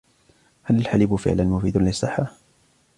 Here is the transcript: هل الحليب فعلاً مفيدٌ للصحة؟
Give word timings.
هل 0.63 0.75
الحليب 0.75 1.15
فعلاً 1.15 1.43
مفيدٌ 1.43 1.77
للصحة؟ 1.77 2.31